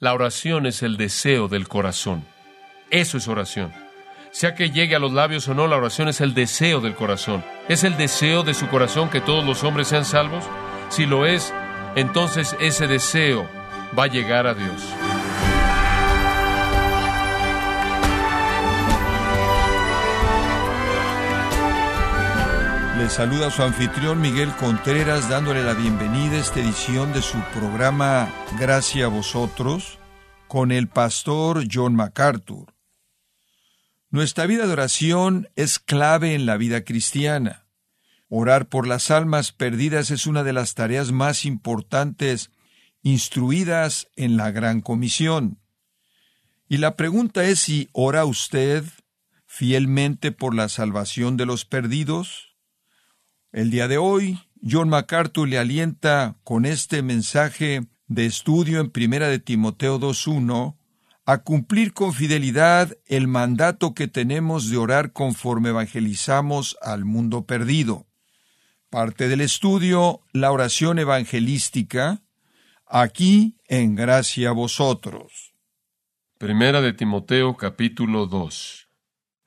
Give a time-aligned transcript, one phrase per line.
[0.00, 2.24] La oración es el deseo del corazón.
[2.88, 3.70] Eso es oración.
[4.30, 7.44] Sea que llegue a los labios o no, la oración es el deseo del corazón.
[7.68, 10.42] ¿Es el deseo de su corazón que todos los hombres sean salvos?
[10.88, 11.52] Si lo es,
[11.96, 13.46] entonces ese deseo
[13.98, 14.82] va a llegar a Dios.
[23.00, 28.30] Le saluda su anfitrión Miguel Contreras dándole la bienvenida a esta edición de su programa
[28.58, 29.98] Gracias a vosotros
[30.48, 32.74] con el pastor John MacArthur.
[34.10, 37.64] Nuestra vida de oración es clave en la vida cristiana.
[38.28, 42.50] Orar por las almas perdidas es una de las tareas más importantes
[43.02, 45.58] instruidas en la Gran Comisión.
[46.68, 48.84] Y la pregunta es si ora usted
[49.46, 52.49] fielmente por la salvación de los perdidos.
[53.52, 59.26] El día de hoy, John MacArthur le alienta con este mensaje de estudio en Primera
[59.26, 60.76] de Timoteo 2.1
[61.26, 68.06] a cumplir con fidelidad el mandato que tenemos de orar conforme evangelizamos al mundo perdido.
[68.88, 72.22] Parte del estudio, la oración evangelística,
[72.86, 75.54] aquí en gracia a vosotros.
[76.38, 78.88] Primera de Timoteo capítulo 2.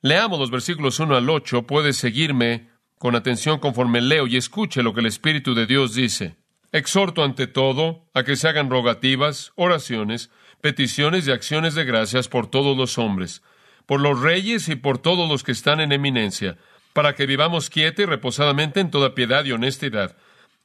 [0.01, 2.72] Leamos los versículos 1 al 8, puede seguirme
[3.03, 6.37] con atención conforme leo y escuche lo que el Espíritu de Dios dice.
[6.71, 10.29] Exhorto ante todo a que se hagan rogativas, oraciones,
[10.61, 13.43] peticiones y acciones de gracias por todos los hombres,
[13.85, 16.55] por los reyes y por todos los que están en eminencia,
[16.93, 20.15] para que vivamos quieta y reposadamente en toda piedad y honestidad,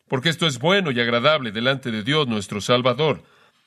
[0.06, 3.24] porque esto es bueno y agradable delante de Dios nuestro Salvador,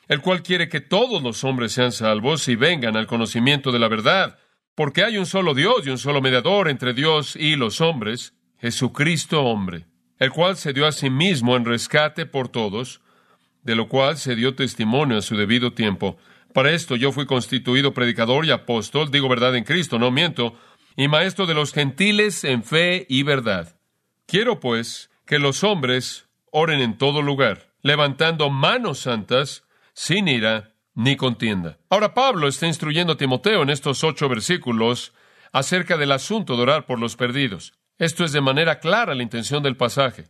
[0.07, 3.89] el cual quiere que todos los hombres sean salvos y vengan al conocimiento de la
[3.89, 4.39] verdad,
[4.75, 9.41] porque hay un solo Dios y un solo mediador entre Dios y los hombres, Jesucristo
[9.43, 9.87] hombre,
[10.19, 13.01] el cual se dio a sí mismo en rescate por todos,
[13.63, 16.17] de lo cual se dio testimonio a su debido tiempo.
[16.53, 20.55] Para esto yo fui constituido predicador y apóstol, digo verdad en Cristo, no miento,
[20.95, 23.79] y maestro de los gentiles en fe y verdad.
[24.27, 29.63] Quiero, pues, que los hombres oren en todo lugar, levantando manos santas,
[29.93, 31.79] sin ira ni contienda.
[31.89, 35.13] Ahora Pablo está instruyendo a Timoteo en estos ocho versículos
[35.51, 37.73] acerca del asunto de orar por los perdidos.
[38.01, 40.25] Esto es de manera clara la intención del pasaje.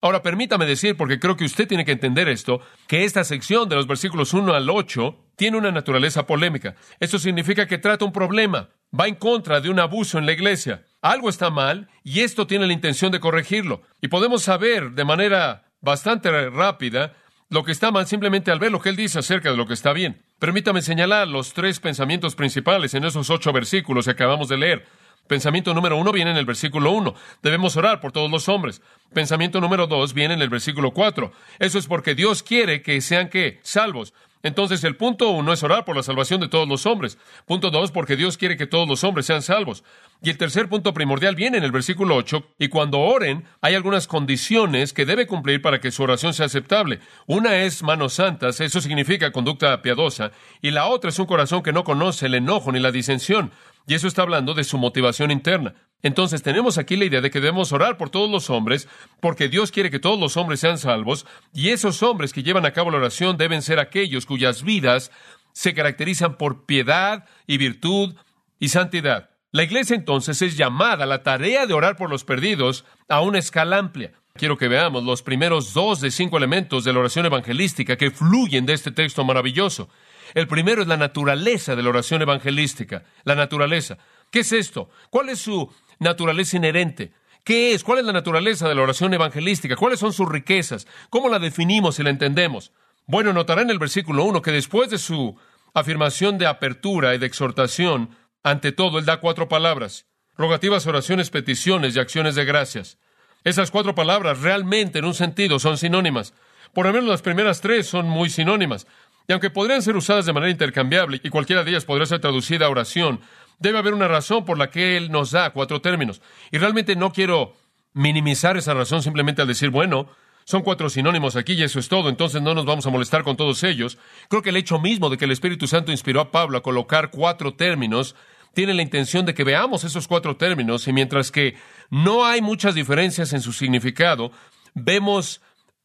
[0.00, 3.76] Ahora permítame decir, porque creo que usted tiene que entender esto, que esta sección de
[3.76, 6.74] los versículos 1 al 8 tiene una naturaleza polémica.
[6.98, 10.82] Esto significa que trata un problema, va en contra de un abuso en la iglesia.
[11.00, 13.82] Algo está mal y esto tiene la intención de corregirlo.
[14.00, 17.14] Y podemos saber de manera bastante rápida
[17.50, 19.74] lo que está mal simplemente al ver lo que él dice acerca de lo que
[19.74, 20.24] está bien.
[20.40, 25.01] Permítame señalar los tres pensamientos principales en esos ocho versículos que acabamos de leer.
[25.26, 27.14] Pensamiento número uno viene en el versículo uno.
[27.42, 28.82] Debemos orar por todos los hombres.
[29.14, 31.32] Pensamiento número dos viene en el versículo cuatro.
[31.58, 34.12] Eso es porque Dios quiere que sean que salvos.
[34.42, 37.16] Entonces el punto uno es orar por la salvación de todos los hombres.
[37.46, 39.84] Punto dos, porque Dios quiere que todos los hombres sean salvos.
[40.20, 44.08] Y el tercer punto primordial viene en el versículo ocho, y cuando oren hay algunas
[44.08, 46.98] condiciones que debe cumplir para que su oración sea aceptable.
[47.26, 51.72] Una es manos santas, eso significa conducta piadosa, y la otra es un corazón que
[51.72, 53.52] no conoce el enojo ni la disensión.
[53.86, 55.74] Y eso está hablando de su motivación interna.
[56.02, 58.88] Entonces tenemos aquí la idea de que debemos orar por todos los hombres,
[59.20, 62.72] porque Dios quiere que todos los hombres sean salvos, y esos hombres que llevan a
[62.72, 65.12] cabo la oración deben ser aquellos cuyas vidas
[65.52, 68.14] se caracterizan por piedad y virtud
[68.58, 69.30] y santidad.
[69.52, 73.38] La iglesia entonces es llamada a la tarea de orar por los perdidos a una
[73.38, 74.12] escala amplia.
[74.34, 78.64] Quiero que veamos los primeros dos de cinco elementos de la oración evangelística que fluyen
[78.64, 79.90] de este texto maravilloso.
[80.34, 83.04] El primero es la naturaleza de la oración evangelística.
[83.24, 83.98] La naturaleza.
[84.30, 84.90] ¿Qué es esto?
[85.10, 87.12] ¿Cuál es su naturaleza inherente?
[87.44, 87.82] ¿Qué es?
[87.84, 89.76] ¿Cuál es la naturaleza de la oración evangelística?
[89.76, 90.86] ¿Cuáles son sus riquezas?
[91.10, 92.72] ¿Cómo la definimos y la entendemos?
[93.06, 95.36] Bueno, notará en el versículo 1 que después de su
[95.74, 100.06] afirmación de apertura y de exhortación, ante todo, él da cuatro palabras.
[100.36, 102.98] Rogativas, oraciones, peticiones y acciones de gracias.
[103.44, 106.32] Esas cuatro palabras realmente, en un sentido, son sinónimas.
[106.72, 108.86] Por lo menos las primeras tres son muy sinónimas.
[109.28, 112.66] Y aunque podrían ser usadas de manera intercambiable y cualquiera de ellas podría ser traducida
[112.66, 113.20] a oración,
[113.58, 116.20] debe haber una razón por la que Él nos da cuatro términos.
[116.50, 117.54] Y realmente no quiero
[117.94, 120.08] minimizar esa razón simplemente al decir, bueno,
[120.44, 123.36] son cuatro sinónimos aquí y eso es todo, entonces no nos vamos a molestar con
[123.36, 123.98] todos ellos.
[124.28, 127.10] Creo que el hecho mismo de que el Espíritu Santo inspiró a Pablo a colocar
[127.10, 128.16] cuatro términos
[128.54, 131.56] tiene la intención de que veamos esos cuatro términos y mientras que
[131.90, 134.30] no hay muchas diferencias en su significado,
[134.74, 135.40] vemos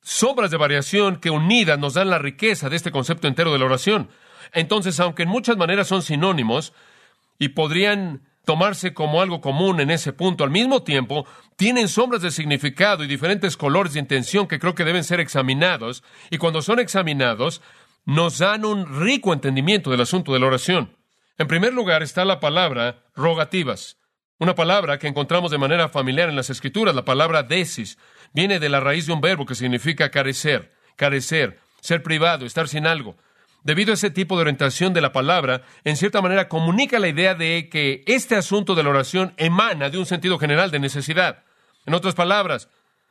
[0.08, 3.66] sombras de variación que unidas nos dan la riqueza de este concepto entero de la
[3.66, 4.10] oración.
[4.54, 6.72] Entonces, aunque en muchas maneras son sinónimos
[7.38, 11.28] y podrían tomarse como algo común en ese punto, al mismo tiempo
[11.58, 16.06] tienen sombras de significado y diferentes colores de intención que creo que deben ser examinados,
[16.32, 17.62] y cuando son examinados,
[18.06, 20.96] nos dan un rico entendimiento del asunto de la oración.
[21.38, 23.98] En primer lugar está la palabra rogativas,
[24.40, 27.98] una palabra que encontramos de manera familiar en las Escrituras, la palabra desis,
[28.34, 32.88] viene de la raíz de un verbo que significa carecer, carecer, ser privado, estar sin
[32.88, 33.16] algo.
[33.64, 37.36] Debido a ese tipo de orientación de la palabra, en cierta manera comunica la idea
[37.36, 41.44] de que este asunto de la oración emana de un sentido general de necesidad.
[41.86, 42.70] En otras palabras,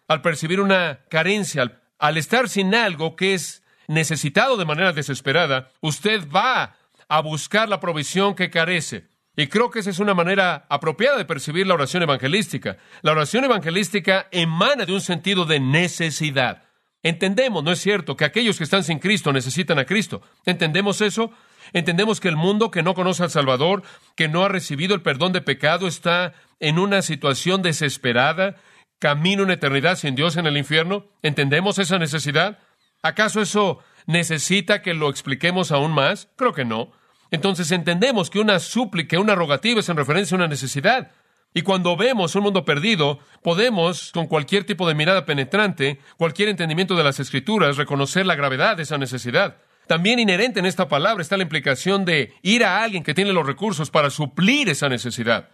[0.08, 6.26] al percibir una carencia, al, estar sin algo que es necesitado de manera desesperada, usted
[6.30, 6.76] va
[7.08, 9.06] a buscar la provisión que carece.
[9.36, 12.78] Y creo que esa es una manera apropiada de percibir la oración evangelística.
[13.02, 16.64] La oración evangelística emana de un sentido de necesidad.
[17.02, 20.22] Entendemos, ¿no es cierto?, que aquellos que están sin Cristo necesitan a Cristo.
[20.46, 21.30] ¿Entendemos eso?
[21.72, 23.82] Entendemos que el mundo que no conoce al Salvador,
[24.16, 28.56] que no ha recibido el perdón de pecado, está en una situación desesperada,
[28.98, 31.06] camino en eternidad sin Dios en el infierno.
[31.22, 32.58] ¿Entendemos esa necesidad?
[33.02, 36.30] ¿Acaso eso necesita que lo expliquemos aún más?
[36.36, 36.92] Creo que no.
[37.31, 41.11] Entonces entendemos que una súplica, una rogativa es en referencia a una necesidad.
[41.55, 46.96] Y cuando vemos un mundo perdido, podemos, con cualquier tipo de mirada penetrante, cualquier entendimiento
[46.96, 49.56] de las escrituras, reconocer la gravedad de esa necesidad.
[49.87, 53.46] También inherente en esta palabra está la implicación de ir a alguien que tiene los
[53.46, 55.50] recursos para suplir esa necesidad.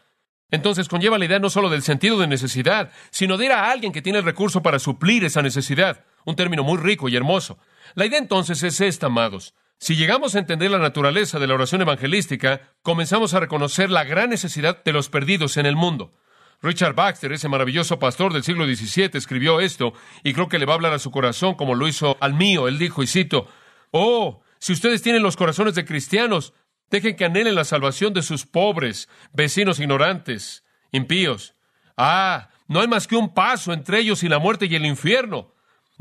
[0.51, 3.93] Entonces conlleva la idea no solo del sentido de necesidad, sino de ir a alguien
[3.93, 6.05] que tiene el recurso para suplir esa necesidad.
[6.25, 7.59] Un término muy rico y hermoso.
[7.95, 9.55] La idea entonces es esta, amados.
[9.83, 14.31] Si llegamos a entender la naturaleza de la oración evangelística, comenzamos a reconocer la gran
[14.31, 16.13] necesidad de los perdidos en el mundo.
[16.61, 19.93] Richard Baxter, ese maravilloso pastor del siglo XVII, escribió esto
[20.23, 22.69] y creo que le va a hablar a su corazón como lo hizo al mío.
[22.69, 23.49] Él dijo, y cito,
[23.91, 26.55] Oh, si ustedes tienen los corazones de cristianos,
[26.89, 30.63] dejen que anhelen la salvación de sus pobres, vecinos ignorantes,
[30.93, 31.57] impíos.
[31.97, 35.52] Ah, no hay más que un paso entre ellos y la muerte y el infierno.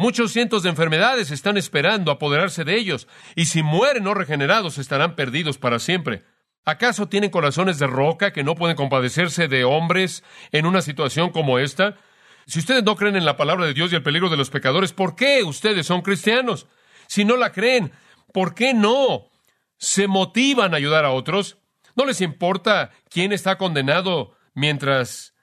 [0.01, 5.15] Muchos cientos de enfermedades están esperando apoderarse de ellos, y si mueren no regenerados estarán
[5.15, 6.23] perdidos para siempre.
[6.65, 11.59] ¿Acaso tienen corazones de roca que no pueden compadecerse de hombres en una situación como
[11.59, 11.97] esta?
[12.47, 14.91] Si ustedes no creen en la palabra de Dios y el peligro de los pecadores,
[14.91, 16.65] ¿por qué ustedes son cristianos?
[17.05, 17.91] Si no la creen,
[18.33, 19.29] ¿por qué no
[19.77, 21.59] se motivan a ayudar a otros?
[21.95, 25.35] ¿No les importa quién está condenado mientras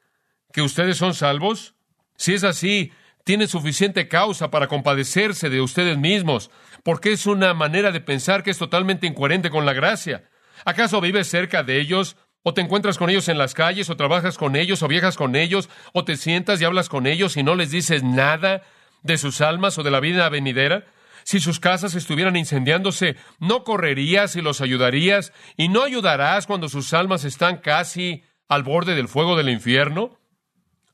[0.53, 1.77] que ustedes son salvos?
[2.17, 2.91] Si es así,
[3.29, 6.51] tiene suficiente causa para compadecerse de ustedes mismos,
[6.83, 10.31] porque es una manera de pensar que es totalmente incoherente con la gracia.
[10.65, 12.17] ¿Acaso vives cerca de ellos?
[12.43, 13.91] ¿O te encuentras con ellos en las calles?
[13.91, 14.83] ¿O trabajas con ellos?
[14.83, 15.69] ¿O viajas con ellos?
[15.93, 18.63] ¿O te sientas y hablas con ellos y no les dices nada
[19.03, 20.87] de sus almas o de la vida venidera?
[21.23, 25.35] Si sus casas estuvieran incendiándose, ¿no correrías y los ayudarías?
[25.59, 30.18] ¿Y no ayudarás cuando sus almas están casi al borde del fuego del infierno?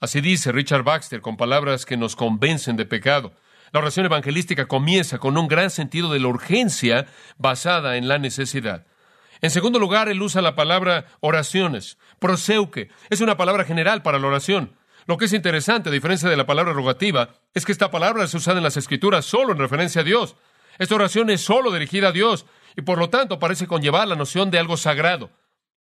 [0.05, 3.33] Así dice Richard Baxter con palabras que nos convencen de pecado.
[3.73, 7.07] La oración evangelística comienza con un gran sentido de la urgencia
[7.39, 8.85] basada en la necesidad.
[9.41, 11.97] En segundo lugar, él usa la palabra oraciones.
[12.19, 14.75] Proseuque es una palabra general para la oración.
[15.07, 18.35] Lo que es interesante, a diferencia de la palabra rogativa, es que esta palabra es
[18.35, 20.37] usada en las Escrituras solo en referencia a Dios.
[20.79, 22.45] Esta oración es solo dirigida a Dios
[22.77, 25.31] y por lo tanto parece conllevar la noción de algo sagrado.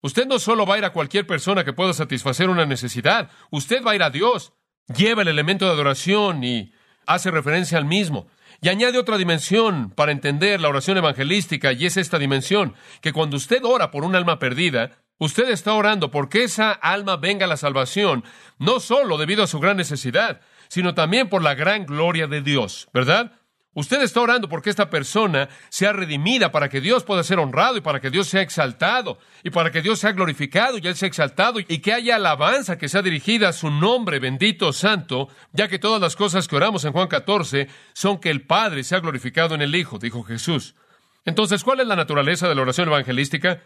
[0.04, 3.82] Usted no solo va a ir a cualquier persona que pueda satisfacer una necesidad, usted
[3.82, 4.52] va a ir a Dios.
[4.94, 6.74] Lleva el elemento de adoración y
[7.06, 8.26] hace referencia al mismo.
[8.60, 13.38] Y añade otra dimensión para entender la oración evangelística, y es esta dimensión, que cuando
[13.38, 17.56] usted ora por un alma perdida, usted está orando porque esa alma venga a la
[17.56, 18.24] salvación,
[18.58, 22.88] no solo debido a su gran necesidad, sino también por la gran gloria de Dios,
[22.92, 23.32] ¿verdad?
[23.74, 27.80] Usted está orando porque esta persona sea redimida para que Dios pueda ser honrado y
[27.80, 31.58] para que Dios sea exaltado y para que Dios sea glorificado y Él sea exaltado
[31.58, 36.00] y que haya alabanza que sea dirigida a su nombre bendito santo, ya que todas
[36.00, 39.74] las cosas que oramos en Juan 14 son que el Padre sea glorificado en el
[39.74, 40.76] Hijo, dijo Jesús.
[41.24, 43.60] Entonces, ¿cuál es la naturaleza de la oración evangelística?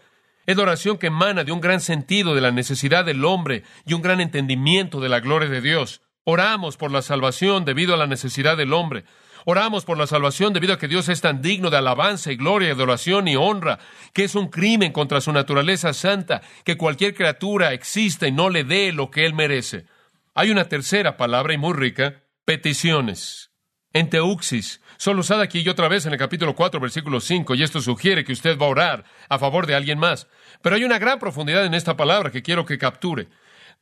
[0.45, 3.93] Es la oración que emana de un gran sentido de la necesidad del hombre y
[3.93, 6.01] un gran entendimiento de la gloria de Dios.
[6.23, 9.03] Oramos por la salvación debido a la necesidad del hombre.
[9.51, 12.71] Oramos por la salvación debido a que Dios es tan digno de alabanza y gloria,
[12.71, 13.79] adoración y honra,
[14.13, 18.63] que es un crimen contra su naturaleza santa, que cualquier criatura exista y no le
[18.63, 19.87] dé lo que él merece.
[20.35, 23.49] Hay una tercera palabra y muy rica, peticiones.
[23.91, 27.81] Enteuxis, solo usada aquí y otra vez en el capítulo 4, versículo 5, y esto
[27.81, 30.27] sugiere que usted va a orar a favor de alguien más.
[30.61, 33.29] Pero hay una gran profundidad en esta palabra que quiero que capture.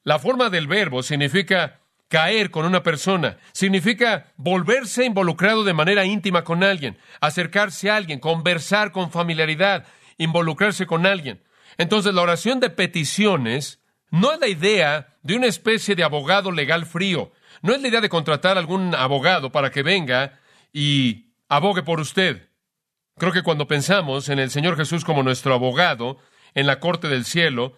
[0.05, 3.37] La forma del verbo significa caer con una persona.
[3.51, 9.85] Significa volverse involucrado de manera íntima con alguien, acercarse a alguien, conversar con familiaridad,
[10.17, 11.43] involucrarse con alguien.
[11.77, 16.85] Entonces la oración de peticiones no es la idea de una especie de abogado legal
[16.85, 17.31] frío.
[17.61, 20.39] No es la idea de contratar a algún abogado para que venga
[20.71, 22.49] y abogue por usted.
[23.17, 26.17] Creo que cuando pensamos en el Señor Jesús como nuestro abogado
[26.53, 27.75] en la corte del cielo,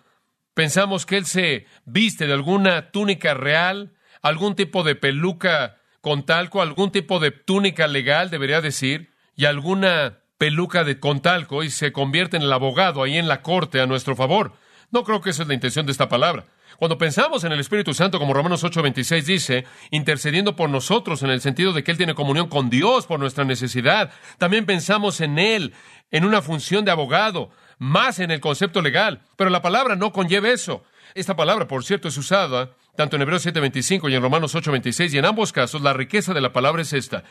[0.53, 6.61] pensamos que Él se viste de alguna túnica real, algún tipo de peluca con talco,
[6.61, 11.91] algún tipo de túnica legal, debería decir, y alguna peluca de con talco y se
[11.91, 14.53] convierte en el abogado ahí en la corte a nuestro favor.
[14.91, 16.45] No creo que esa es la intención de esta palabra.
[16.77, 21.41] Cuando pensamos en el Espíritu Santo, como Romanos 8:26 dice, intercediendo por nosotros en el
[21.41, 25.73] sentido de que Él tiene comunión con Dios por nuestra necesidad, también pensamos en Él
[26.09, 29.21] en una función de abogado, más en el concepto legal.
[29.35, 30.83] Pero la palabra no conlleva eso.
[31.15, 35.19] Esta palabra, por cierto, es usada tanto en Hebreos 7:25 y en Romanos 8:26, y
[35.19, 37.23] en ambos casos la riqueza de la palabra es esta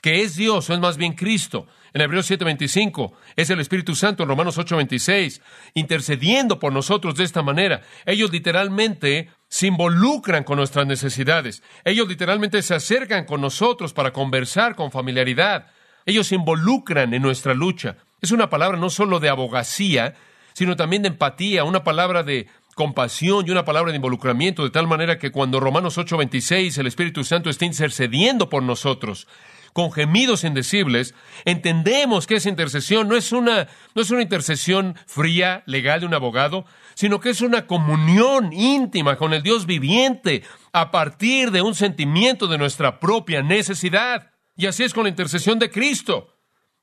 [0.00, 1.66] que es Dios o es más bien Cristo.
[1.92, 5.42] En Hebreos 7:25 es el Espíritu Santo en Romanos 8:26,
[5.74, 7.82] intercediendo por nosotros de esta manera.
[8.04, 11.60] Ellos literalmente se involucran con nuestras necesidades.
[11.84, 15.72] Ellos literalmente se acercan con nosotros para conversar con familiaridad.
[16.04, 17.96] Ellos se involucran en nuestra lucha.
[18.20, 20.14] Es una palabra no solo de abogacía,
[20.52, 24.86] sino también de empatía, una palabra de compasión y una palabra de involucramiento, de tal
[24.86, 29.26] manera que cuando Romanos 8:26 el Espíritu Santo está intercediendo por nosotros,
[29.72, 31.14] con gemidos indecibles,
[31.46, 36.12] entendemos que esa intercesión no es una, no es una intercesión fría, legal de un
[36.12, 40.42] abogado, sino que es una comunión íntima con el Dios viviente
[40.72, 44.32] a partir de un sentimiento de nuestra propia necesidad.
[44.54, 46.28] Y así es con la intercesión de Cristo.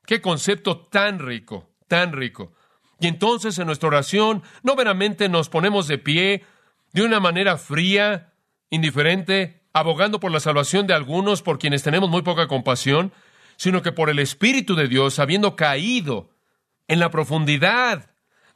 [0.04, 2.52] Qué concepto tan rico, tan rico.
[3.04, 6.42] Y entonces en nuestra oración no meramente nos ponemos de pie
[6.94, 8.32] de una manera fría,
[8.70, 13.12] indiferente, abogando por la salvación de algunos por quienes tenemos muy poca compasión,
[13.56, 16.30] sino que por el Espíritu de Dios, habiendo caído
[16.88, 18.10] en la profundidad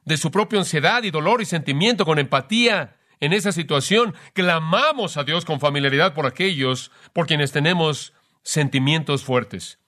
[0.06, 5.24] de su propia ansiedad y dolor y sentimiento con empatía en esa situación, clamamos a
[5.24, 9.78] Dios con familiaridad por aquellos por quienes tenemos sentimientos fuertes.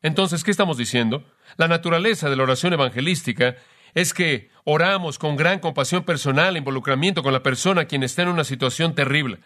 [0.00, 1.30] Entonces, ¿qué estamos diciendo?
[1.58, 3.56] La naturaleza de la oración evangelística
[4.00, 8.44] es que oramos con gran compasión personal involucramiento con la persona quien está en una
[8.44, 9.40] situación terrible.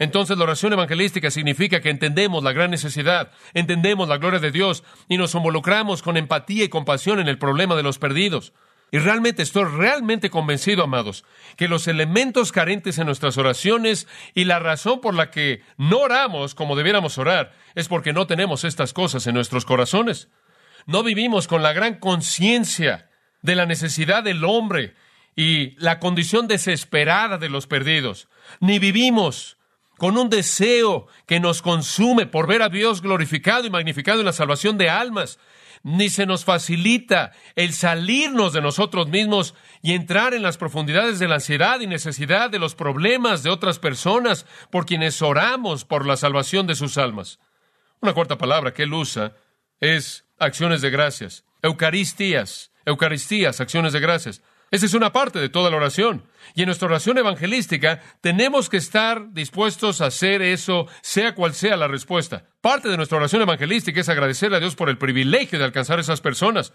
[0.00, 4.82] Entonces la oración evangelística significa que entendemos la gran necesidad, entendemos la gloria de Dios
[5.08, 8.52] y nos involucramos con empatía y compasión en el problema de los perdidos.
[8.90, 11.24] Y realmente estoy realmente convencido, amados,
[11.56, 16.56] que los elementos carentes en nuestras oraciones y la razón por la que no oramos
[16.56, 20.28] como debiéramos orar es porque no tenemos estas cosas en nuestros corazones.
[20.86, 23.11] No vivimos con la gran conciencia
[23.42, 24.94] de la necesidad del hombre
[25.36, 28.28] y la condición desesperada de los perdidos,
[28.60, 29.56] ni vivimos
[29.98, 34.32] con un deseo que nos consume por ver a Dios glorificado y magnificado en la
[34.32, 35.38] salvación de almas,
[35.84, 41.28] ni se nos facilita el salirnos de nosotros mismos y entrar en las profundidades de
[41.28, 46.16] la ansiedad y necesidad de los problemas de otras personas por quienes oramos por la
[46.16, 47.38] salvación de sus almas.
[48.00, 49.34] Una cuarta palabra que él usa
[49.80, 54.42] es acciones de gracias, eucaristías, eucaristías, acciones de gracias.
[54.70, 56.24] Esa es una parte de toda la oración.
[56.54, 61.76] Y en nuestra oración evangelística tenemos que estar dispuestos a hacer eso, sea cual sea
[61.76, 62.44] la respuesta.
[62.62, 66.00] Parte de nuestra oración evangelística es agradecerle a Dios por el privilegio de alcanzar a
[66.00, 66.72] esas personas.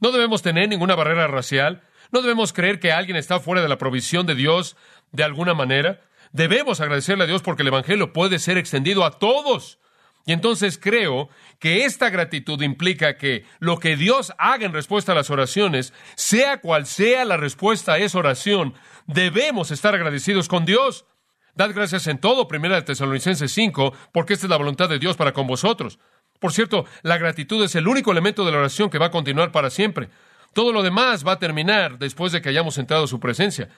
[0.00, 1.82] No debemos tener ninguna barrera racial.
[2.10, 4.76] No debemos creer que alguien está fuera de la provisión de Dios
[5.12, 6.00] de alguna manera.
[6.32, 9.78] Debemos agradecerle a Dios porque el Evangelio puede ser extendido a todos.
[10.26, 15.14] Y entonces creo que esta gratitud implica que lo que Dios haga en respuesta a
[15.14, 18.74] las oraciones, sea cual sea la respuesta a esa oración,
[19.06, 21.06] debemos estar agradecidos con Dios.
[21.54, 25.16] Dad gracias en todo, primera de Tesalonicenses 5, porque esta es la voluntad de Dios
[25.16, 25.98] para con vosotros.
[26.38, 29.52] Por cierto, la gratitud es el único elemento de la oración que va a continuar
[29.52, 30.08] para siempre.
[30.54, 33.68] Todo lo demás va a terminar después de que hayamos entrado a su presencia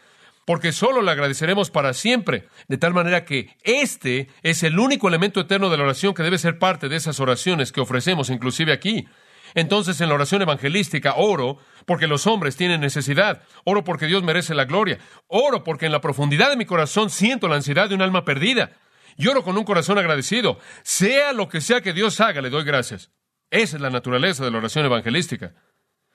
[0.45, 5.41] porque solo le agradeceremos para siempre, de tal manera que este es el único elemento
[5.41, 9.07] eterno de la oración que debe ser parte de esas oraciones que ofrecemos inclusive aquí.
[9.55, 14.55] Entonces en la oración evangelística oro porque los hombres tienen necesidad, oro porque Dios merece
[14.55, 18.03] la gloria, oro porque en la profundidad de mi corazón siento la ansiedad de un
[18.03, 18.73] alma perdida,
[19.17, 22.65] y oro con un corazón agradecido, sea lo que sea que Dios haga, le doy
[22.65, 23.11] gracias.
[23.51, 25.55] Esa es la naturaleza de la oración evangelística.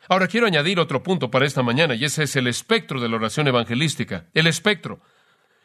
[0.09, 3.17] Ahora quiero añadir otro punto para esta mañana, y ese es el espectro de la
[3.17, 4.27] oración evangelística.
[4.33, 5.01] El espectro.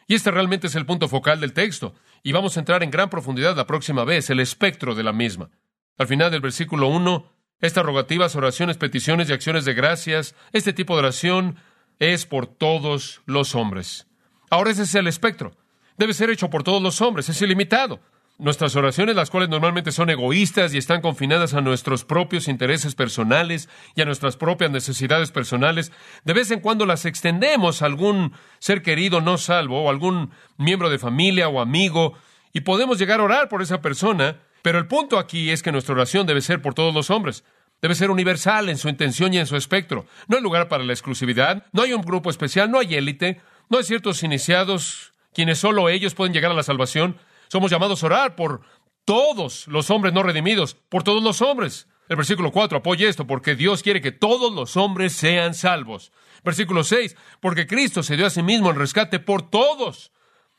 [0.08, 3.08] Y este realmente es el punto focal del texto, y vamos a entrar en gran
[3.08, 5.50] profundidad la próxima vez, el espectro de la misma.
[5.96, 7.30] Al final del versículo 1,
[7.61, 11.56] estas rogativas, oraciones, peticiones y acciones de gracias, este tipo de oración
[12.00, 14.08] es por todos los hombres.
[14.50, 15.56] Ahora ese es el espectro.
[15.96, 18.00] Debe ser hecho por todos los hombres, es ilimitado.
[18.42, 23.68] Nuestras oraciones, las cuales normalmente son egoístas y están confinadas a nuestros propios intereses personales
[23.94, 25.92] y a nuestras propias necesidades personales,
[26.25, 30.90] de vez en cuando las extendemos a algún ser querido no salvo o algún miembro
[30.90, 32.14] de familia o amigo
[32.52, 35.94] y podemos llegar a orar por esa persona, pero el punto aquí es que nuestra
[35.94, 37.44] oración debe ser por todos los hombres.
[37.80, 40.04] Debe ser universal en su intención y en su espectro.
[40.26, 43.78] No hay lugar para la exclusividad, no hay un grupo especial, no hay élite, no
[43.78, 47.18] hay ciertos iniciados quienes solo ellos pueden llegar a la salvación.
[47.52, 48.62] Somos llamados a orar por
[49.04, 51.87] todos los hombres no redimidos, por todos los hombres.
[52.09, 56.12] El versículo 4 apoya esto, porque Dios quiere que todos los hombres sean salvos.
[56.44, 60.12] Versículo 6, porque Cristo se dio a sí mismo el rescate por todos.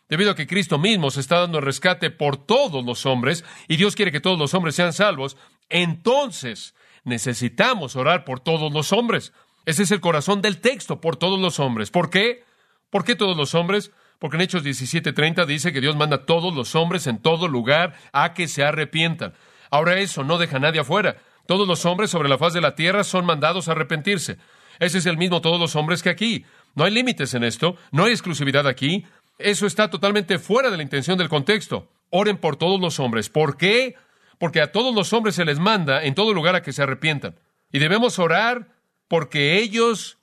[0.08, 3.78] Debido a que Cristo mismo se está dando el rescate por todos los hombres, y
[3.78, 5.36] Dios quiere que todos los hombres sean salvos,
[5.70, 9.34] entonces necesitamos orar por todos los hombres.
[9.66, 11.90] Ese es el corazón del texto, por todos los hombres.
[11.90, 12.44] ¿Por qué?
[12.92, 13.90] ¿Por qué todos los hombres?
[14.20, 17.94] Porque en Hechos 17:30 dice que Dios manda a todos los hombres en todo lugar
[18.12, 19.34] a que se arrepientan.
[19.70, 21.18] Ahora eso no deja a nadie afuera.
[21.46, 24.38] Todos los hombres sobre la faz de la tierra son mandados a arrepentirse.
[24.80, 26.46] Ese es el mismo todos los hombres que aquí.
[26.76, 29.06] No hay límites en esto, no hay exclusividad aquí.
[29.38, 31.90] Eso está totalmente fuera de la intención del contexto.
[32.10, 33.30] Oren por todos los hombres.
[33.30, 33.96] ¿Por qué?
[34.40, 37.36] Porque a todos los hombres se les manda en todo lugar a que se arrepientan.
[37.72, 38.70] Y debemos orar
[39.08, 40.18] porque ellos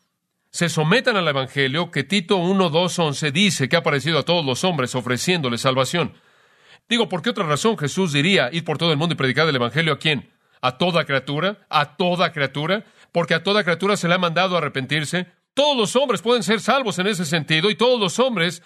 [0.51, 4.45] se sometan al Evangelio que Tito 1, 2, 11 dice que ha aparecido a todos
[4.45, 6.15] los hombres ofreciéndoles salvación.
[6.89, 9.55] Digo, ¿por qué otra razón Jesús diría ir por todo el mundo y predicar el
[9.55, 10.29] Evangelio a quién?
[10.61, 11.67] ¿A toda criatura?
[11.69, 12.85] ¿A toda criatura?
[13.13, 15.27] Porque a toda criatura se le ha mandado arrepentirse.
[15.55, 18.63] Todos los hombres pueden ser salvos en ese sentido y todos los hombres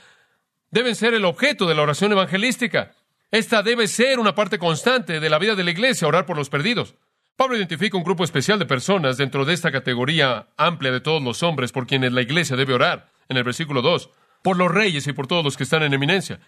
[0.71, 2.93] deben ser el objeto de la oración evangelística.
[3.31, 6.49] Esta debe ser una parte constante de la vida de la iglesia, orar por los
[6.49, 6.95] perdidos.
[7.37, 11.43] Pablo identifica un grupo especial de personas dentro de esta categoría amplia de todos los
[11.43, 14.09] hombres por quienes la iglesia debe orar, en el versículo 2,
[14.41, 16.39] por los reyes y por todos los que están en eminencia.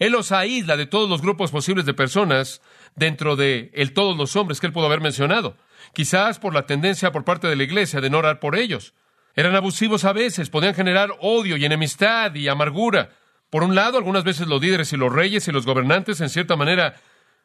[0.00, 2.60] Él los aísla de todos los grupos posibles de personas
[2.96, 5.56] dentro de el todos los hombres que él pudo haber mencionado,
[5.94, 8.94] quizás por la tendencia por parte de la iglesia de no orar por ellos.
[9.36, 13.10] Eran abusivos a veces, podían generar odio y enemistad y amargura.
[13.48, 16.56] Por un lado, algunas veces los líderes y los reyes y los gobernantes en cierta
[16.56, 16.96] manera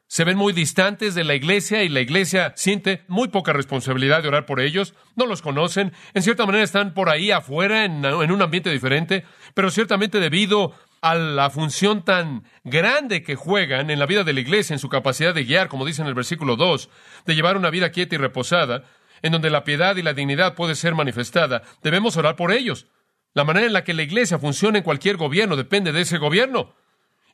[0.07, 4.29] se ven muy distantes de la iglesia y la iglesia siente muy poca responsabilidad de
[4.29, 8.41] orar por ellos, no los conocen, en cierta manera están por ahí afuera en, un
[8.41, 14.23] ambiente diferente, pero ciertamente debido a la función tan grande que juegan en la vida
[14.23, 16.89] de la iglesia, en su capacidad de guiar, como dice en el versículo 2,
[17.25, 18.84] de llevar una vida quieta y reposada,
[19.21, 22.88] en donde la piedad y la dignidad puede ser manifestada, debemos orar por ellos.
[23.34, 26.73] La manera en la que la iglesia funciona en cualquier gobierno depende de ese gobierno.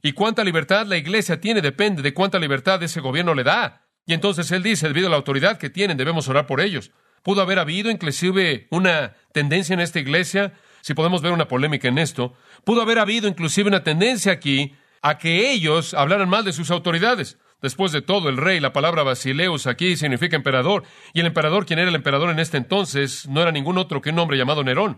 [0.05, 3.87] Y cuánta libertad la iglesia tiene depende de cuánta libertad ese gobierno le da.
[4.05, 6.91] Y entonces él dice, debido a la autoridad que tienen, debemos orar por ellos.
[7.23, 11.97] Pudo haber habido inclusive una tendencia en esta iglesia, si podemos ver una polémica en
[11.97, 12.33] esto,
[12.65, 17.37] pudo haber habido inclusive una tendencia aquí a que ellos hablaran mal de sus autoridades.
[17.61, 21.79] Después de todo, el rey, la palabra basileus aquí significa emperador, y el emperador, quien
[21.79, 24.97] era el emperador en este entonces, no era ningún otro que un hombre llamado Nerón.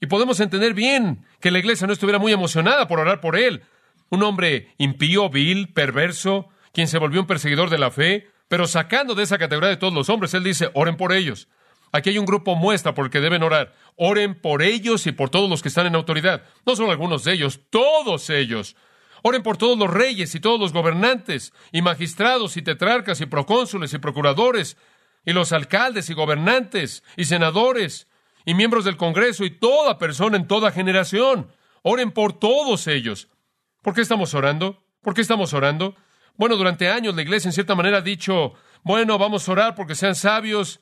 [0.00, 3.64] Y podemos entender bien que la iglesia no estuviera muy emocionada por orar por él,
[4.10, 9.14] un hombre impío, vil, perverso, quien se volvió un perseguidor de la fe, pero sacando
[9.14, 11.48] de esa categoría de todos los hombres, él dice, oren por ellos.
[11.92, 13.74] Aquí hay un grupo muestra por el que deben orar.
[13.96, 16.42] Oren por ellos y por todos los que están en autoridad.
[16.66, 18.76] No solo algunos de ellos, todos ellos.
[19.22, 23.92] Oren por todos los reyes y todos los gobernantes, y magistrados y tetrarcas y procónsules
[23.92, 24.76] y procuradores,
[25.24, 28.06] y los alcaldes y gobernantes y senadores,
[28.44, 31.50] y miembros del Congreso y toda persona en toda generación.
[31.82, 33.28] Oren por todos ellos.
[33.88, 34.84] ¿Por qué estamos orando?
[35.00, 35.96] ¿Por qué estamos orando?
[36.36, 39.94] Bueno, durante años la iglesia en cierta manera ha dicho, bueno, vamos a orar porque
[39.94, 40.80] sean sabios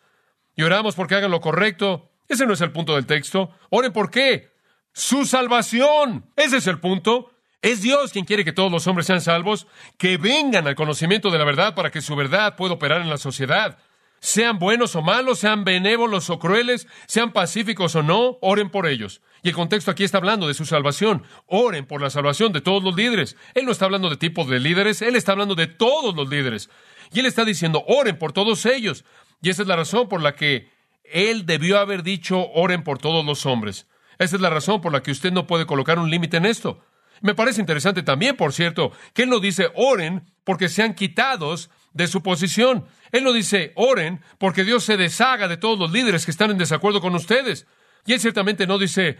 [0.56, 2.10] y oramos porque hagan lo correcto.
[2.26, 3.50] Ese no es el punto del texto.
[3.70, 4.50] Oren por qué.
[4.92, 6.32] Su salvación.
[6.34, 7.30] Ese es el punto.
[7.62, 11.38] Es Dios quien quiere que todos los hombres sean salvos, que vengan al conocimiento de
[11.38, 13.78] la verdad para que su verdad pueda operar en la sociedad.
[14.18, 19.20] Sean buenos o malos, sean benévolos o crueles, sean pacíficos o no, oren por ellos.
[19.46, 21.22] Y el contexto aquí está hablando de su salvación.
[21.46, 23.36] Oren por la salvación de todos los líderes.
[23.54, 26.68] Él no está hablando de tipos de líderes, él está hablando de todos los líderes.
[27.12, 29.04] Y él está diciendo, oren por todos ellos.
[29.40, 30.68] Y esa es la razón por la que
[31.04, 33.86] él debió haber dicho, oren por todos los hombres.
[34.18, 36.82] Esa es la razón por la que usted no puede colocar un límite en esto.
[37.20, 42.08] Me parece interesante también, por cierto, que él no dice, oren porque sean quitados de
[42.08, 42.86] su posición.
[43.12, 46.58] Él no dice, oren porque Dios se deshaga de todos los líderes que están en
[46.58, 47.68] desacuerdo con ustedes.
[48.06, 49.18] Y él ciertamente no dice,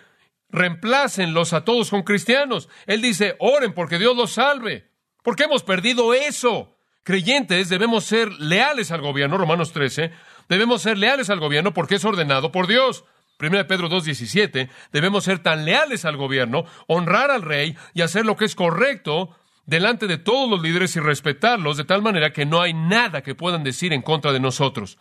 [0.49, 2.69] reemplácenlos a todos con cristianos.
[2.87, 4.91] Él dice, oren porque Dios los salve.
[5.23, 6.77] Porque hemos perdido eso.
[7.03, 10.13] Creyentes debemos ser leales al gobierno, Romanos 13.
[10.49, 13.05] Debemos ser leales al gobierno porque es ordenado por Dios.
[13.39, 18.35] 1 Pedro 2.17, debemos ser tan leales al gobierno, honrar al rey y hacer lo
[18.35, 22.63] que es correcto delante de todos los líderes y respetarlos de tal manera que no
[22.63, 24.97] hay nada que puedan decir en contra de nosotros.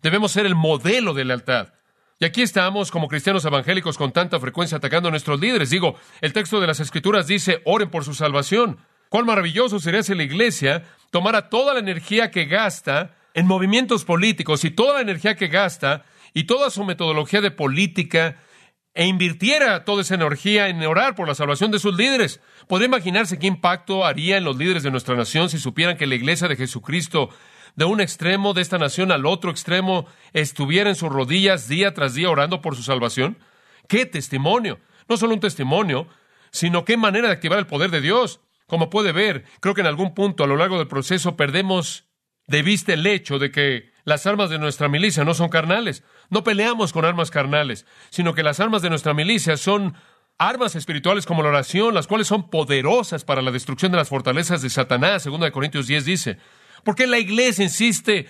[0.00, 1.72] Debemos ser el modelo de lealtad.
[2.22, 5.70] Y aquí estamos como cristianos evangélicos con tanta frecuencia atacando a nuestros líderes.
[5.70, 8.78] Digo, el texto de las Escrituras dice, oren por su salvación.
[9.08, 14.64] Cuán maravilloso sería si la iglesia tomara toda la energía que gasta en movimientos políticos
[14.64, 18.36] y toda la energía que gasta y toda su metodología de política
[18.94, 22.40] e invirtiera toda esa energía en orar por la salvación de sus líderes.
[22.68, 26.14] ¿Podría imaginarse qué impacto haría en los líderes de nuestra nación si supieran que la
[26.14, 27.30] iglesia de Jesucristo,
[27.76, 32.14] de un extremo de esta nación al otro extremo, estuviera en sus rodillas día tras
[32.14, 33.38] día orando por su salvación?
[33.88, 34.78] ¡Qué testimonio!
[35.08, 36.08] No solo un testimonio,
[36.50, 38.40] sino qué manera de activar el poder de Dios.
[38.66, 42.06] Como puede ver, creo que en algún punto a lo largo del proceso perdemos
[42.46, 46.04] de vista el hecho de que las armas de nuestra milicia no son carnales.
[46.30, 49.94] No peleamos con armas carnales, sino que las armas de nuestra milicia son
[50.38, 54.62] armas espirituales como la oración, las cuales son poderosas para la destrucción de las fortalezas
[54.62, 56.38] de Satanás, según Corintios 10 dice.
[56.84, 58.28] ¿Por qué la iglesia insiste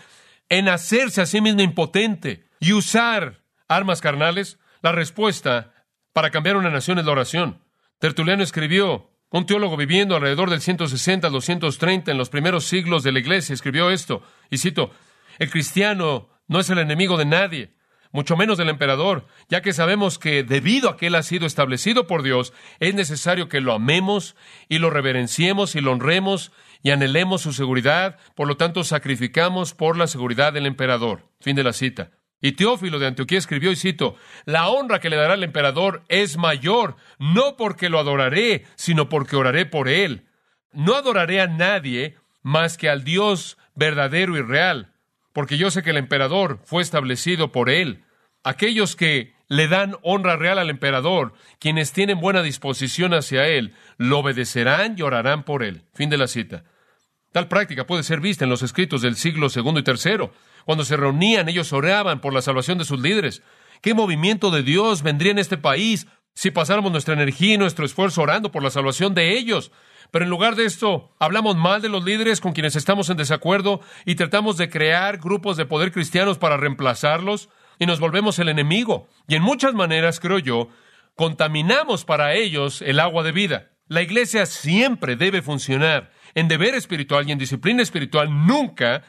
[0.49, 4.59] en hacerse a sí misma impotente y usar armas carnales?
[4.83, 5.73] La respuesta
[6.13, 7.63] para cambiar una nación es la oración.
[7.99, 13.13] Tertuliano escribió, un teólogo viviendo alrededor del 160 al 230 en los primeros siglos de
[13.13, 14.91] la iglesia, escribió esto, y cito,
[15.39, 17.75] el cristiano no es el enemigo de nadie,
[18.13, 22.07] mucho menos del emperador, ya que sabemos que debido a que él ha sido establecido
[22.07, 24.37] por Dios, es necesario que lo amemos
[24.69, 29.97] y lo reverenciemos y lo honremos y anhelemos su seguridad, por lo tanto sacrificamos por
[29.97, 31.29] la seguridad del emperador.
[31.41, 32.11] Fin de la cita.
[32.41, 36.37] Y Teófilo de Antioquía escribió, y cito, la honra que le dará el emperador es
[36.37, 40.27] mayor, no porque lo adoraré, sino porque oraré por él.
[40.73, 44.93] No adoraré a nadie más que al Dios verdadero y real,
[45.33, 48.03] porque yo sé que el emperador fue establecido por él.
[48.43, 54.19] Aquellos que le dan honra real al emperador, quienes tienen buena disposición hacia él, lo
[54.19, 55.85] obedecerán y orarán por él.
[55.95, 56.65] Fin de la cita.
[57.33, 60.33] Tal práctica puede ser vista en los escritos del siglo segundo y tercero.
[60.67, 63.43] Cuando se reunían, ellos oraban por la salvación de sus líderes.
[63.81, 68.23] ¿Qué movimiento de Dios vendría en este país si pasáramos nuestra energía y nuestro esfuerzo
[68.23, 69.73] orando por la salvación de ellos?
[70.11, 73.81] Pero en lugar de esto, hablamos mal de los líderes con quienes estamos en desacuerdo
[74.05, 79.09] y tratamos de crear grupos de poder cristianos para reemplazarlos y nos volvemos el enemigo.
[79.27, 80.69] Y en muchas maneras, creo yo,
[81.17, 83.72] contaminamos para ellos el agua de vida.
[83.93, 89.03] La iglesia siempre debe funcionar en deber espiritual y en disciplina espiritual, nunca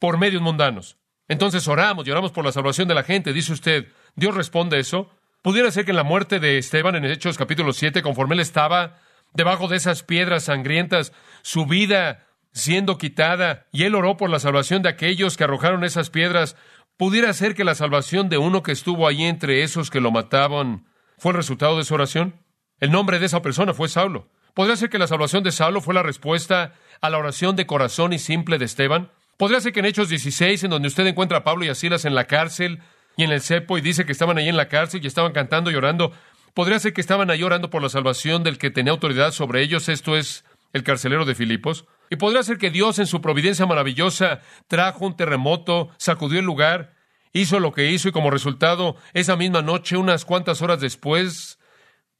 [0.00, 0.98] por medios mundanos.
[1.28, 3.32] Entonces oramos y oramos por la salvación de la gente.
[3.32, 5.08] Dice usted, ¿Dios responde eso?
[5.40, 8.98] Pudiera ser que en la muerte de Esteban en Hechos capítulo 7, conforme él estaba
[9.34, 14.82] debajo de esas piedras sangrientas, su vida siendo quitada, y él oró por la salvación
[14.82, 16.56] de aquellos que arrojaron esas piedras,
[16.96, 20.86] pudiera ser que la salvación de uno que estuvo ahí entre esos que lo mataban
[21.18, 22.43] fue el resultado de su oración.
[22.80, 24.28] El nombre de esa persona fue Saulo.
[24.52, 28.12] ¿Podría ser que la salvación de Saulo fue la respuesta a la oración de corazón
[28.12, 29.10] y simple de Esteban?
[29.36, 32.04] ¿Podría ser que en Hechos 16, en donde usted encuentra a Pablo y a Silas
[32.04, 32.80] en la cárcel
[33.16, 35.70] y en el cepo y dice que estaban ahí en la cárcel y estaban cantando
[35.70, 36.12] y orando,
[36.52, 39.88] podría ser que estaban ahí orando por la salvación del que tenía autoridad sobre ellos,
[39.88, 41.86] esto es el carcelero de Filipos?
[42.10, 46.94] Y podría ser que Dios en su providencia maravillosa trajo un terremoto, sacudió el lugar,
[47.32, 51.58] hizo lo que hizo y como resultado, esa misma noche, unas cuantas horas después,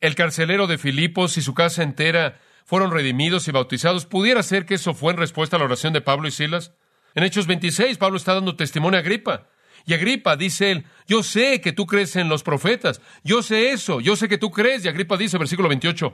[0.05, 4.05] el carcelero de Filipos y su casa entera fueron redimidos y bautizados.
[4.05, 6.75] ¿Pudiera ser que eso fue en respuesta a la oración de Pablo y Silas?
[7.15, 9.49] En Hechos 26, Pablo está dando testimonio a Agripa.
[9.87, 14.03] Y Agripa dice él, yo sé que tú crees en los profetas, yo sé eso,
[14.03, 14.85] yo sé que tú crees.
[14.85, 16.13] Y Agripa dice, versículo 28,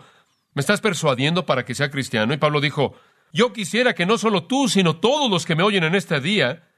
[0.55, 2.33] ¿me estás persuadiendo para que sea cristiano?
[2.33, 2.95] Y Pablo dijo,
[3.33, 6.69] yo quisiera que no solo tú, sino todos los que me oyen en este día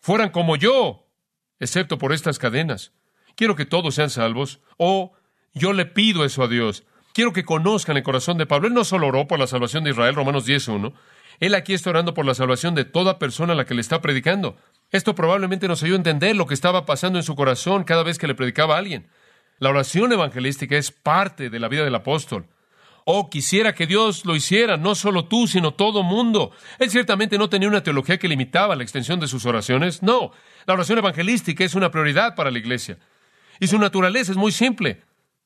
[0.00, 1.06] fueran como yo,
[1.60, 2.92] excepto por estas cadenas.
[3.36, 4.60] Quiero que todos sean salvos.
[4.78, 5.12] O
[5.54, 6.84] yo le pido eso a Dios.
[7.12, 8.68] Quiero que conozcan el corazón de Pablo.
[8.68, 10.92] Él no solo oró por la salvación de Israel, Romanos 10.1.
[11.40, 14.00] Él aquí está orando por la salvación de toda persona a la que le está
[14.00, 14.56] predicando.
[14.90, 18.18] Esto probablemente nos ayudó a entender lo que estaba pasando en su corazón cada vez
[18.18, 19.08] que le predicaba a alguien.
[19.58, 22.46] La oración evangelística es parte de la vida del apóstol.
[23.04, 26.52] Oh, quisiera que Dios lo hiciera, no solo tú, sino todo mundo.
[26.78, 30.02] Él ciertamente no tenía una teología que limitaba la extensión de sus oraciones.
[30.02, 30.32] No,
[30.66, 32.98] la oración evangelística es una prioridad para la iglesia.
[33.58, 35.02] Y su naturaleza es muy simple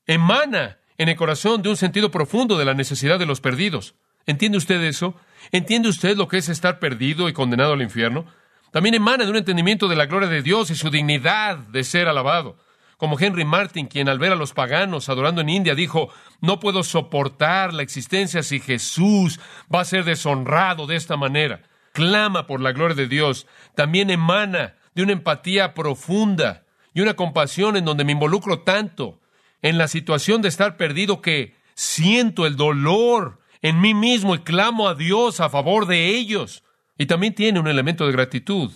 [0.07, 3.95] emana en el corazón de un sentido profundo de la necesidad de los perdidos.
[4.27, 5.15] ¿Entiende usted eso?
[5.53, 8.27] ¿Entiende usted lo que es estar perdido y condenado al infierno?
[8.71, 12.09] También emana de un entendimiento de la gloria de Dios y su dignidad de ser
[12.09, 12.57] alabado.
[12.97, 16.83] Como Henry Martin, quien al ver a los paganos adorando en India dijo, no puedo
[16.83, 19.41] soportar la existencia si Jesús
[19.73, 21.63] va a ser deshonrado de esta manera.
[21.93, 23.47] Clama por la gloria de Dios.
[23.75, 26.65] También emana de una empatía profunda
[26.95, 29.21] y una compasión en donde me involucro tanto
[29.65, 34.89] en la situación de estar perdido que siento el dolor en mí mismo y clamo
[34.89, 36.63] a Dios a favor de ellos.
[36.99, 38.71] Y también tiene un elemento de gratitud,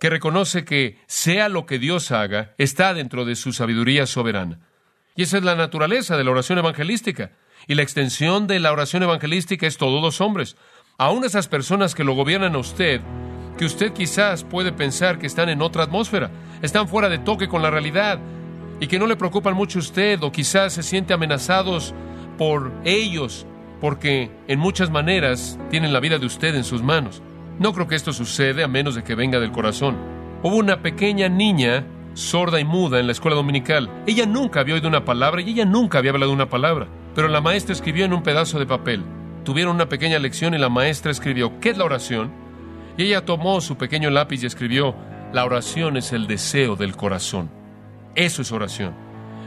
[0.00, 4.60] que reconoce que sea lo que Dios haga, está dentro de su sabiduría soberana.
[5.16, 7.32] Y esa es la naturaleza de la oración evangelística.
[7.68, 10.56] Y la extensión de la oración evangelística es todos los hombres.
[10.96, 13.02] Aún esas personas que lo gobiernan a usted
[13.58, 16.30] que usted quizás puede pensar que están en otra atmósfera,
[16.62, 18.18] están fuera de toque con la realidad
[18.80, 21.94] y que no le preocupan mucho a usted o quizás se siente amenazados
[22.38, 23.46] por ellos
[23.80, 27.22] porque en muchas maneras tienen la vida de usted en sus manos.
[27.58, 29.96] No creo que esto sucede a menos de que venga del corazón.
[30.42, 33.90] Hubo una pequeña niña sorda y muda en la escuela dominical.
[34.06, 36.88] Ella nunca había oído una palabra y ella nunca había hablado una palabra.
[37.14, 39.02] Pero la maestra escribió en un pedazo de papel.
[39.44, 42.30] Tuvieron una pequeña lección y la maestra escribió, ¿qué es la oración?
[42.96, 44.94] Y ella tomó su pequeño lápiz y escribió,
[45.32, 47.59] la oración es el deseo del corazón.
[48.14, 48.94] Eso es oración.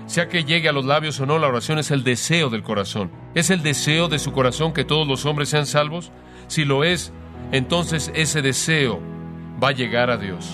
[0.06, 3.12] Sea que llegue a los labios o no, la oración es el deseo del corazón.
[3.36, 6.12] ¿Es el deseo de su corazón que todos los hombres sean salvos?
[6.47, 7.13] Si lo es,
[7.52, 8.99] entonces ese deseo
[9.62, 10.49] va a llegar a Dios.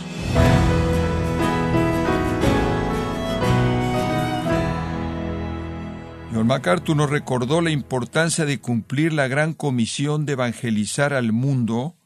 [6.31, 11.97] John MacArthur nos recordó la importancia de cumplir la gran comisión de evangelizar al mundo,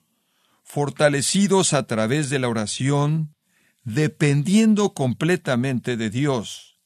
[0.63, 3.32] fortalecidos a través de la oración,
[3.83, 6.79] dependiendo completamente de Dios.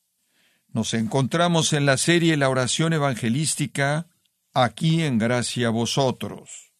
[0.70, 4.08] Nos encontramos en la serie La oración evangelística,
[4.54, 6.74] aquí en Gracia a Vosotros.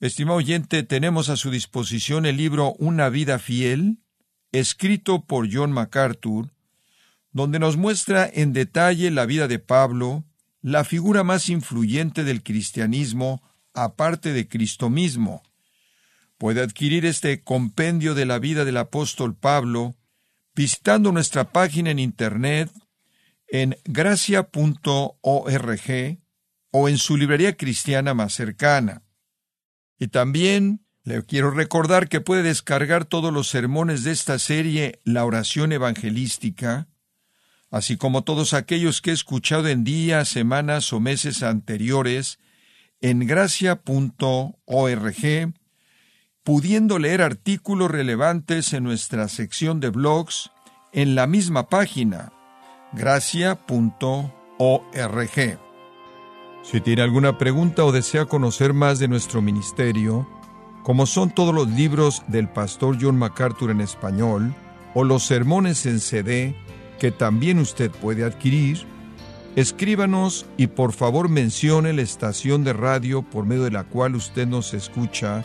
[0.00, 3.98] Estimado oyente, tenemos a su disposición el libro Una vida fiel,
[4.52, 6.52] escrito por John MacArthur,
[7.32, 10.24] donde nos muestra en detalle la vida de Pablo,
[10.62, 13.42] la figura más influyente del cristianismo,
[13.74, 15.42] aparte de Cristo mismo.
[16.38, 19.96] Puede adquirir este compendio de la vida del apóstol Pablo
[20.54, 22.70] visitando nuestra página en internet
[23.48, 25.12] en gracia.org
[26.70, 29.02] o en su librería cristiana más cercana.
[29.98, 35.24] Y también le quiero recordar que puede descargar todos los sermones de esta serie La
[35.24, 36.86] oración evangelística,
[37.70, 42.38] así como todos aquellos que he escuchado en días, semanas o meses anteriores
[43.00, 43.82] en gracia.org,
[46.48, 50.50] pudiendo leer artículos relevantes en nuestra sección de blogs
[50.94, 52.32] en la misma página,
[52.94, 54.30] gracia.org.
[56.62, 60.26] Si tiene alguna pregunta o desea conocer más de nuestro ministerio,
[60.84, 64.54] como son todos los libros del pastor John MacArthur en español,
[64.94, 66.56] o los sermones en CD
[66.98, 68.86] que también usted puede adquirir,
[69.54, 74.46] escríbanos y por favor mencione la estación de radio por medio de la cual usted
[74.46, 75.44] nos escucha